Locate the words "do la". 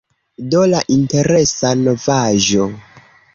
0.53-0.79